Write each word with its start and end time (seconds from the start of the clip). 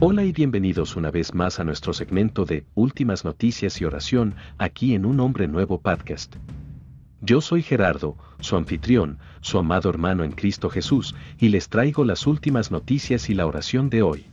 Hola 0.00 0.22
y 0.22 0.30
bienvenidos 0.30 0.94
una 0.94 1.10
vez 1.10 1.34
más 1.34 1.58
a 1.58 1.64
nuestro 1.64 1.92
segmento 1.92 2.44
de 2.44 2.64
Últimas 2.76 3.24
Noticias 3.24 3.80
y 3.80 3.84
Oración 3.84 4.36
aquí 4.56 4.94
en 4.94 5.04
Un 5.04 5.18
Hombre 5.18 5.48
Nuevo 5.48 5.80
Podcast. 5.80 6.36
Yo 7.20 7.40
soy 7.40 7.62
Gerardo, 7.62 8.16
su 8.38 8.54
anfitrión, 8.54 9.18
su 9.40 9.58
amado 9.58 9.90
hermano 9.90 10.22
en 10.22 10.30
Cristo 10.30 10.70
Jesús, 10.70 11.16
y 11.40 11.48
les 11.48 11.68
traigo 11.68 12.04
las 12.04 12.28
últimas 12.28 12.70
noticias 12.70 13.28
y 13.28 13.34
la 13.34 13.44
oración 13.44 13.90
de 13.90 14.02
hoy. 14.02 14.26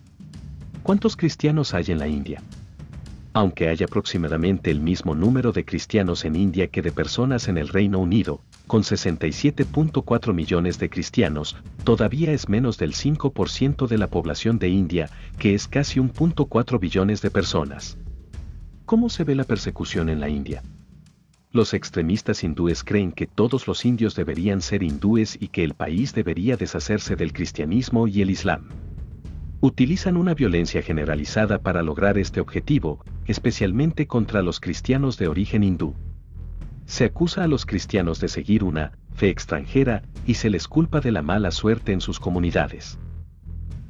¿Cuántos 0.83 1.17
cristianos 1.17 1.73
hay 1.73 1.85
en 1.87 1.97
la 1.97 2.07
India? 2.07 2.43
Aunque 3.33 3.67
hay 3.67 3.81
aproximadamente 3.83 4.69
el 4.69 4.81
mismo 4.81 5.15
número 5.15 5.51
de 5.51 5.65
cristianos 5.65 6.25
en 6.25 6.35
India 6.35 6.67
que 6.67 6.83
de 6.83 6.91
personas 6.91 7.47
en 7.47 7.57
el 7.57 7.69
Reino 7.69 7.97
Unido, 7.97 8.39
con 8.67 8.83
67.4 8.83 10.33
millones 10.33 10.79
de 10.79 10.89
cristianos, 10.89 11.55
todavía 11.83 12.31
es 12.31 12.49
menos 12.49 12.77
del 12.77 12.93
5% 12.93 13.87
de 13.87 13.97
la 13.97 14.07
población 14.07 14.59
de 14.59 14.69
India, 14.69 15.09
que 15.37 15.53
es 15.53 15.67
casi 15.67 15.99
1.4 15.99 16.79
billones 16.79 17.21
de 17.21 17.31
personas. 17.31 17.97
¿Cómo 18.85 19.09
se 19.09 19.23
ve 19.23 19.35
la 19.35 19.43
persecución 19.43 20.09
en 20.09 20.19
la 20.19 20.29
India? 20.29 20.61
Los 21.51 21.73
extremistas 21.73 22.43
hindúes 22.43 22.83
creen 22.83 23.11
que 23.13 23.27
todos 23.27 23.65
los 23.65 23.85
indios 23.85 24.13
deberían 24.13 24.61
ser 24.61 24.83
hindúes 24.83 25.37
y 25.39 25.47
que 25.47 25.63
el 25.63 25.73
país 25.73 26.13
debería 26.13 26.57
deshacerse 26.57 27.15
del 27.15 27.31
cristianismo 27.31 28.07
y 28.07 28.21
el 28.21 28.29
islam. 28.29 28.67
Utilizan 29.61 30.17
una 30.17 30.33
violencia 30.33 30.81
generalizada 30.81 31.59
para 31.59 31.81
lograr 31.81 32.17
este 32.17 32.41
objetivo, 32.41 33.03
especialmente 33.25 34.05
contra 34.05 34.41
los 34.41 34.59
cristianos 34.59 35.17
de 35.17 35.29
origen 35.29 35.63
hindú. 35.63 35.95
Se 36.85 37.05
acusa 37.05 37.43
a 37.43 37.47
los 37.47 37.65
cristianos 37.65 38.19
de 38.19 38.27
seguir 38.27 38.63
una 38.63 38.91
fe 39.13 39.29
extranjera 39.29 40.03
y 40.25 40.35
se 40.35 40.49
les 40.49 40.67
culpa 40.67 41.01
de 41.01 41.11
la 41.11 41.21
mala 41.21 41.51
suerte 41.51 41.91
en 41.93 42.01
sus 42.01 42.19
comunidades. 42.19 42.99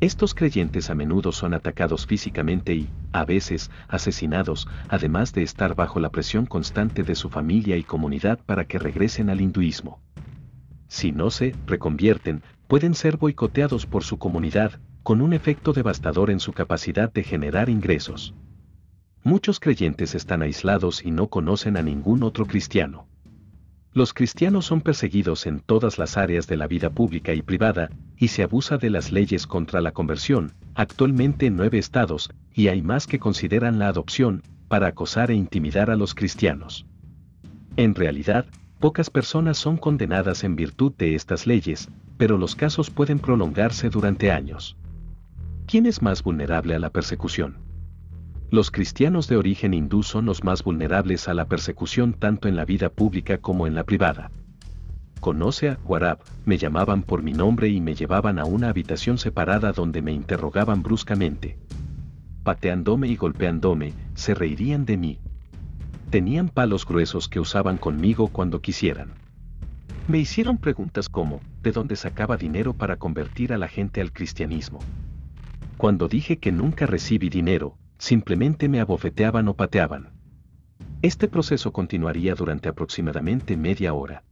Estos 0.02 0.34
creyentes 0.34 0.90
a 0.90 0.95
menudo 0.95 1.31
son 1.31 1.53
atacados 1.53 2.06
físicamente 2.06 2.75
y, 2.75 2.89
a 3.11 3.25
veces, 3.25 3.72
asesinados, 3.88 4.67
además 4.89 5.34
de 5.34 5.44
estar 5.44 5.73
bajo 5.73 6.00
la 6.00 6.09
presión 6.09 6.45
constante 6.45 7.03
de 7.03 7.16
su 7.16 7.30
familia 7.30 7.78
y 7.78 7.84
comunidad 7.84 8.39
para 8.45 8.66
que 8.66 8.78
regresen 8.78 9.30
al 9.30 9.41
hinduismo. 9.41 10.02
Si 10.88 11.12
no 11.12 11.31
se 11.31 11.56
reconvierten, 11.66 12.44
pueden 12.67 12.94
ser 12.94 13.17
boicoteados 13.17 13.86
por 13.86 14.03
su 14.03 14.17
comunidad, 14.17 14.80
con 15.02 15.22
un 15.22 15.34
efecto 15.34 15.72
devastador 15.72 16.30
en 16.30 16.39
su 16.39 16.52
capacidad 16.52 17.12
de 17.12 17.23
generar 17.23 17.69
ingresos. 17.69 18.34
Muchos 19.26 19.59
creyentes 19.59 20.14
están 20.14 20.44
aislados 20.44 21.04
y 21.04 21.09
no 21.09 21.30
conocen 21.30 21.78
a 21.78 21.81
ningún 21.81 22.22
otro 22.22 22.45
cristiano. 22.45 23.08
Los 23.92 24.14
cristianos 24.14 24.68
son 24.68 24.81
perseguidos 24.81 25.48
en 25.48 25.62
todas 25.62 25.98
las 25.98 26.16
áreas 26.16 26.45
de 26.45 26.58
la 26.58 26.68
vida 26.68 26.92
pública 26.92 27.34
y 27.34 27.42
privada, 27.42 27.90
y 28.18 28.28
se 28.28 28.44
abusa 28.44 28.78
de 28.78 28.92
las 28.92 29.12
leyes 29.12 29.48
contra 29.48 29.81
la 29.81 29.94
conversión, 29.94 30.53
actualmente 30.76 31.48
en 31.48 31.56
nueve 31.56 31.80
estados, 31.80 32.30
y 32.53 32.68
hay 32.68 32.84
más 32.84 33.08
que 33.08 33.18
consideran 33.18 33.80
la 33.80 33.88
adopción, 33.88 34.44
para 34.68 34.86
acosar 34.86 35.31
e 35.31 35.34
intimidar 35.34 35.90
a 35.90 35.96
los 35.96 36.14
cristianos. 36.14 36.86
En 37.78 37.96
realidad, 37.96 38.46
pocas 38.80 39.09
personas 39.09 39.58
son 39.58 39.78
condenadas 39.78 40.44
en 40.44 40.56
virtud 40.56 40.94
de 41.00 41.16
estas 41.16 41.48
leyes, 41.48 41.90
pero 42.20 42.38
los 42.38 42.56
casos 42.56 42.92
pueden 42.92 43.18
prolongarse 43.18 43.90
durante 43.90 44.31
años. 44.31 44.78
¿Quién 45.66 45.88
es 45.88 46.03
más 46.03 46.22
vulnerable 46.22 46.76
a 46.76 46.80
la 46.80 46.92
persecución? 46.92 47.64
Los 48.51 48.69
cristianos 48.69 49.27
de 49.27 49.38
origen 49.38 49.73
hindú 49.73 50.03
son 50.03 50.25
los 50.25 50.43
más 50.43 50.63
vulnerables 50.63 51.27
a 51.27 51.33
la 51.33 51.45
persecución 51.45 52.13
tanto 52.13 52.47
en 52.47 52.55
la 52.55 52.63
vida 52.63 52.89
pública 52.89 53.39
como 53.39 53.65
en 53.65 53.73
la 53.73 53.83
privada. 53.83 54.31
Conoce 55.19 55.69
a 55.69 55.79
Warab, 55.83 56.19
me 56.45 56.57
llamaban 56.57 57.01
por 57.01 57.23
mi 57.23 57.33
nombre 57.33 57.69
y 57.69 57.81
me 57.81 57.95
llevaban 57.95 58.38
a 58.38 58.45
una 58.45 58.69
habitación 58.69 59.17
separada 59.17 59.71
donde 59.71 60.03
me 60.03 60.11
interrogaban 60.13 60.83
bruscamente. 60.83 61.57
Pateándome 62.43 63.07
y 63.07 63.16
golpeándome, 63.16 63.93
se 64.13 64.35
reirían 64.35 64.85
de 64.85 64.97
mí. 64.97 65.19
Tenían 66.11 66.47
palos 66.50 66.85
gruesos 66.85 67.28
que 67.28 67.39
usaban 67.39 67.78
conmigo 67.78 68.28
cuando 68.28 68.61
quisieran. 68.61 69.13
Me 70.07 70.19
hicieron 70.19 70.59
preguntas 70.59 71.09
como, 71.09 71.41
¿de 71.63 71.72
dónde 71.72 71.95
sacaba 71.95 72.38
dinero 72.38 72.73
para 72.73 72.97
convertir 72.97 73.51
a 73.51 73.57
la 73.57 73.67
gente 73.67 74.01
al 74.01 74.13
cristianismo? 74.13 74.78
Cuando 75.78 76.07
dije 76.07 76.38
que 76.38 76.51
nunca 76.51 76.85
recibí 76.85 77.29
dinero, 77.29 77.79
simplemente 77.97 78.69
me 78.69 78.79
abofeteaban 78.79 79.47
o 79.47 79.53
pateaban. 79.53 80.09
Este 81.01 81.28
proceso 81.28 81.72
continuaría 81.72 82.35
durante 82.35 82.69
aproximadamente 82.69 83.57
media 83.57 83.94
hora. 83.94 84.23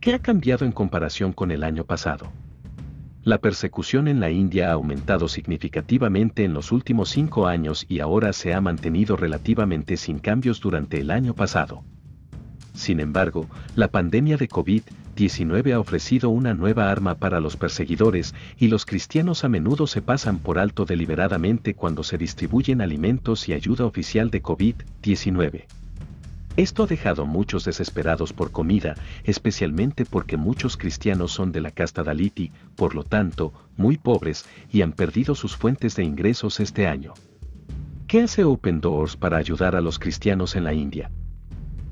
¿Qué 0.00 0.14
ha 0.14 0.18
cambiado 0.18 0.64
en 0.64 0.72
comparación 0.72 1.32
con 1.32 1.50
el 1.50 1.64
año 1.64 1.84
pasado? 1.84 2.30
La 3.22 3.38
persecución 3.38 4.06
en 4.06 4.20
la 4.20 4.30
India 4.30 4.68
ha 4.68 4.72
aumentado 4.72 5.28
significativamente 5.28 6.44
en 6.44 6.52
los 6.52 6.72
últimos 6.72 7.08
cinco 7.08 7.46
años 7.46 7.86
y 7.88 8.00
ahora 8.00 8.34
se 8.34 8.52
ha 8.52 8.60
mantenido 8.60 9.16
relativamente 9.16 9.96
sin 9.96 10.18
cambios 10.18 10.60
durante 10.60 11.00
el 11.00 11.10
año 11.10 11.34
pasado. 11.34 11.84
Sin 12.74 13.00
embargo, 13.00 13.46
la 13.76 13.88
pandemia 13.88 14.36
de 14.36 14.48
COVID-19 15.14 15.72
ha 15.72 15.78
ofrecido 15.78 16.30
una 16.30 16.54
nueva 16.54 16.90
arma 16.90 17.14
para 17.14 17.40
los 17.40 17.56
perseguidores 17.56 18.34
y 18.58 18.68
los 18.68 18.84
cristianos 18.84 19.44
a 19.44 19.48
menudo 19.48 19.86
se 19.86 20.02
pasan 20.02 20.38
por 20.38 20.58
alto 20.58 20.84
deliberadamente 20.84 21.74
cuando 21.74 22.02
se 22.02 22.18
distribuyen 22.18 22.80
alimentos 22.80 23.48
y 23.48 23.52
ayuda 23.52 23.84
oficial 23.84 24.30
de 24.30 24.42
COVID-19. 24.42 25.64
Esto 26.56 26.84
ha 26.84 26.86
dejado 26.86 27.26
muchos 27.26 27.64
desesperados 27.64 28.32
por 28.32 28.52
comida, 28.52 28.94
especialmente 29.24 30.04
porque 30.04 30.36
muchos 30.36 30.76
cristianos 30.76 31.32
son 31.32 31.52
de 31.52 31.60
la 31.60 31.70
casta 31.70 32.02
Daliti, 32.04 32.52
por 32.76 32.94
lo 32.94 33.02
tanto, 33.02 33.52
muy 33.76 33.96
pobres 33.98 34.44
y 34.72 34.82
han 34.82 34.92
perdido 34.92 35.34
sus 35.34 35.56
fuentes 35.56 35.96
de 35.96 36.04
ingresos 36.04 36.60
este 36.60 36.86
año. 36.86 37.14
¿Qué 38.06 38.22
hace 38.22 38.44
Open 38.44 38.80
Doors 38.80 39.16
para 39.16 39.36
ayudar 39.36 39.74
a 39.74 39.80
los 39.80 39.98
cristianos 39.98 40.54
en 40.54 40.64
la 40.64 40.74
India? 40.74 41.10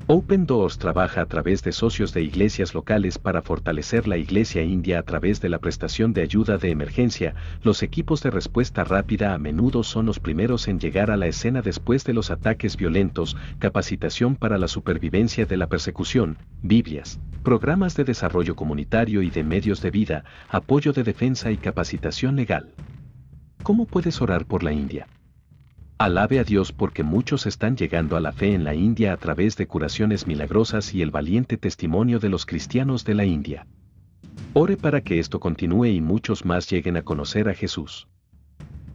Open 0.07 0.45
Doors 0.45 0.79
trabaja 0.79 1.21
a 1.21 1.25
través 1.27 1.63
de 1.63 1.71
socios 1.71 2.13
de 2.13 2.21
iglesias 2.21 2.73
locales 2.73 3.17
para 3.17 3.41
fortalecer 3.41 4.05
la 4.05 4.17
iglesia 4.17 4.61
india 4.61 4.99
a 4.99 5.03
través 5.03 5.39
de 5.39 5.47
la 5.47 5.59
prestación 5.59 6.11
de 6.11 6.21
ayuda 6.21 6.57
de 6.57 6.71
emergencia. 6.71 7.35
Los 7.63 7.83
equipos 7.83 8.21
de 8.21 8.29
respuesta 8.29 8.83
rápida 8.83 9.33
a 9.33 9.37
menudo 9.37 9.81
son 9.81 10.05
los 10.05 10.19
primeros 10.19 10.67
en 10.67 10.77
llegar 10.77 11.09
a 11.09 11.15
la 11.15 11.27
escena 11.27 11.61
después 11.61 12.03
de 12.03 12.11
los 12.11 12.31
ataques 12.31 12.75
violentos, 12.75 13.37
capacitación 13.59 14.35
para 14.35 14.57
la 14.57 14.67
supervivencia 14.67 15.45
de 15.45 15.55
la 15.55 15.67
persecución, 15.67 16.37
Biblias, 16.61 17.21
programas 17.41 17.95
de 17.95 18.03
desarrollo 18.03 18.57
comunitario 18.57 19.21
y 19.21 19.29
de 19.29 19.45
medios 19.45 19.81
de 19.81 19.91
vida, 19.91 20.25
apoyo 20.49 20.91
de 20.91 21.03
defensa 21.03 21.49
y 21.49 21.55
capacitación 21.55 22.35
legal. 22.35 22.73
¿Cómo 23.63 23.85
puedes 23.85 24.21
orar 24.21 24.45
por 24.45 24.63
la 24.63 24.73
India? 24.73 25.07
Alabe 26.03 26.37
a 26.39 26.43
Dios 26.43 26.73
porque 26.73 27.01
muchos 27.01 27.45
están 27.45 27.77
llegando 27.77 28.17
a 28.17 28.19
la 28.19 28.33
fe 28.33 28.53
en 28.53 28.65
la 28.65 28.75
India 28.75 29.13
a 29.13 29.15
través 29.15 29.55
de 29.55 29.67
curaciones 29.67 30.27
milagrosas 30.27 30.93
y 30.93 31.01
el 31.01 31.11
valiente 31.11 31.55
testimonio 31.55 32.19
de 32.19 32.27
los 32.27 32.45
cristianos 32.45 33.05
de 33.05 33.13
la 33.13 33.23
India. 33.23 33.67
Ore 34.51 34.75
para 34.75 34.99
que 34.99 35.19
esto 35.19 35.39
continúe 35.39 35.85
y 35.85 36.01
muchos 36.01 36.43
más 36.43 36.69
lleguen 36.69 36.97
a 36.97 37.03
conocer 37.03 37.47
a 37.47 37.53
Jesús. 37.53 38.09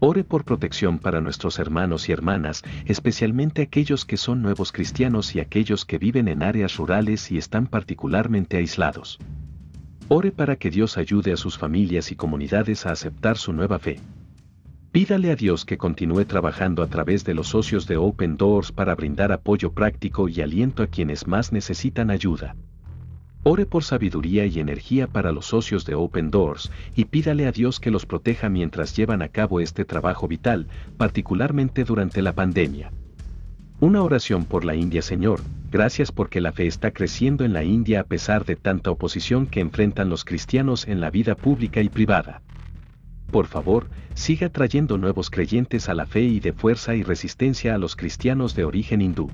Ore 0.00 0.22
por 0.22 0.44
protección 0.44 0.98
para 0.98 1.22
nuestros 1.22 1.58
hermanos 1.58 2.10
y 2.10 2.12
hermanas, 2.12 2.62
especialmente 2.84 3.62
aquellos 3.62 4.04
que 4.04 4.18
son 4.18 4.42
nuevos 4.42 4.70
cristianos 4.70 5.34
y 5.34 5.40
aquellos 5.40 5.86
que 5.86 5.96
viven 5.96 6.28
en 6.28 6.42
áreas 6.42 6.76
rurales 6.76 7.32
y 7.32 7.38
están 7.38 7.68
particularmente 7.68 8.58
aislados. 8.58 9.18
Ore 10.08 10.30
para 10.30 10.56
que 10.56 10.68
Dios 10.68 10.98
ayude 10.98 11.32
a 11.32 11.38
sus 11.38 11.56
familias 11.56 12.12
y 12.12 12.16
comunidades 12.16 12.84
a 12.84 12.92
aceptar 12.92 13.38
su 13.38 13.54
nueva 13.54 13.78
fe. 13.78 13.98
Pídale 14.98 15.30
a 15.30 15.36
Dios 15.36 15.64
que 15.64 15.78
continúe 15.78 16.24
trabajando 16.24 16.82
a 16.82 16.88
través 16.88 17.22
de 17.24 17.32
los 17.32 17.46
socios 17.46 17.86
de 17.86 17.96
Open 17.96 18.36
Doors 18.36 18.72
para 18.72 18.96
brindar 18.96 19.30
apoyo 19.30 19.70
práctico 19.70 20.28
y 20.28 20.40
aliento 20.40 20.82
a 20.82 20.88
quienes 20.88 21.28
más 21.28 21.52
necesitan 21.52 22.10
ayuda. 22.10 22.56
Ore 23.44 23.64
por 23.64 23.84
sabiduría 23.84 24.44
y 24.46 24.58
energía 24.58 25.06
para 25.06 25.30
los 25.30 25.46
socios 25.46 25.86
de 25.86 25.94
Open 25.94 26.32
Doors 26.32 26.72
y 26.96 27.04
pídale 27.04 27.46
a 27.46 27.52
Dios 27.52 27.78
que 27.78 27.92
los 27.92 28.06
proteja 28.06 28.48
mientras 28.48 28.96
llevan 28.96 29.22
a 29.22 29.28
cabo 29.28 29.60
este 29.60 29.84
trabajo 29.84 30.26
vital, 30.26 30.66
particularmente 30.96 31.84
durante 31.84 32.20
la 32.20 32.32
pandemia. 32.32 32.90
Una 33.78 34.02
oración 34.02 34.46
por 34.46 34.64
la 34.64 34.74
India 34.74 35.02
Señor, 35.02 35.42
gracias 35.70 36.10
porque 36.10 36.40
la 36.40 36.50
fe 36.50 36.66
está 36.66 36.90
creciendo 36.90 37.44
en 37.44 37.52
la 37.52 37.62
India 37.62 38.00
a 38.00 38.04
pesar 38.04 38.44
de 38.44 38.56
tanta 38.56 38.90
oposición 38.90 39.46
que 39.46 39.60
enfrentan 39.60 40.08
los 40.08 40.24
cristianos 40.24 40.88
en 40.88 41.00
la 41.00 41.10
vida 41.10 41.36
pública 41.36 41.82
y 41.82 41.88
privada. 41.88 42.42
Por 43.30 43.46
favor, 43.46 43.88
siga 44.14 44.48
trayendo 44.48 44.96
nuevos 44.96 45.30
creyentes 45.30 45.88
a 45.88 45.94
la 45.94 46.06
fe 46.06 46.22
y 46.22 46.40
de 46.40 46.52
fuerza 46.52 46.94
y 46.94 47.02
resistencia 47.02 47.74
a 47.74 47.78
los 47.78 47.94
cristianos 47.94 48.54
de 48.54 48.64
origen 48.64 49.02
hindú. 49.02 49.30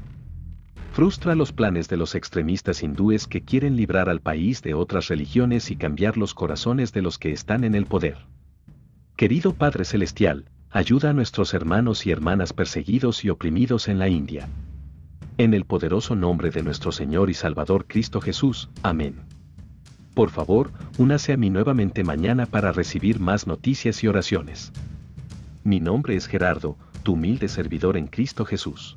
Frustra 0.93 1.35
los 1.35 1.53
planes 1.53 1.89
de 1.89 1.97
los 1.97 2.15
extremistas 2.15 2.83
hindúes 2.83 3.27
que 3.27 3.43
quieren 3.43 3.77
librar 3.77 4.09
al 4.09 4.21
país 4.21 4.63
de 4.63 4.75
otras 4.75 5.09
religiones 5.09 5.71
y 5.71 5.77
cambiar 5.77 6.17
los 6.17 6.35
corazones 6.35 6.93
de 6.93 7.03
los 7.03 7.19
que 7.19 7.33
están 7.33 7.65
en 7.65 7.75
el 7.75 7.87
poder. 7.87 8.17
Querido 9.17 9.55
Padre 9.55 9.85
Celestial, 9.85 10.45
ayuda 10.71 11.11
a 11.11 11.13
nuestros 11.13 11.55
hermanos 11.55 12.07
y 12.07 12.11
hermanas 12.11 12.53
perseguidos 12.53 13.25
y 13.25 13.31
oprimidos 13.31 13.89
en 13.89 13.99
la 13.99 14.09
India. 14.09 14.49
En 15.39 15.55
el 15.55 15.65
poderoso 15.65 16.15
nombre 16.15 16.51
de 16.51 16.63
nuestro 16.63 16.93
Señor 16.93 17.31
y 17.31 17.35
Salvador 17.35 17.87
Cristo 17.89 18.21
Jesús. 18.21 18.71
Amén. 18.83 19.21
Por 20.15 20.31
favor, 20.31 20.71
únase 20.97 21.33
a 21.33 21.37
mí 21.37 21.51
nuevamente 21.51 22.05
mañana 22.05 22.47
para 22.47 22.71
recibir 22.71 23.19
más 23.19 23.49
noticias 23.49 24.03
y 24.05 24.09
oraciones. 24.09 24.73
Mi 25.65 25.81
nombre 25.81 26.15
es 26.15 26.29
Gerardo, 26.29 26.77
tu 27.03 27.15
humilde 27.15 27.49
servidor 27.49 27.97
en 27.97 28.07
Cristo 28.07 28.45
Jesús. 28.45 28.97